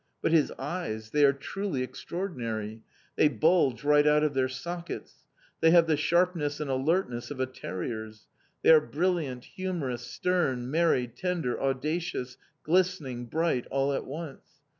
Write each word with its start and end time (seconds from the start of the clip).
But 0.23 0.31
his 0.31 0.49
eyes! 0.57 1.11
They 1.11 1.23
are 1.25 1.31
truly 1.31 1.83
extraordinary! 1.83 2.81
They 3.17 3.27
bulge 3.27 3.83
right 3.83 4.07
out 4.07 4.23
of 4.23 4.33
their 4.33 4.49
sockets. 4.49 5.27
They 5.59 5.69
have 5.69 5.85
the 5.85 5.95
sharpness 5.95 6.59
and 6.59 6.71
alertness 6.71 7.29
of 7.29 7.39
a 7.39 7.45
terrier's. 7.45 8.25
They 8.63 8.71
are 8.71 8.81
brilliant, 8.81 9.45
humorous, 9.45 10.01
stern, 10.01 10.71
merry, 10.71 11.05
tender, 11.07 11.61
audacious, 11.61 12.37
glistening, 12.63 13.25
bright, 13.27 13.67
all 13.67 13.93
at 13.93 14.05
once. 14.05 14.49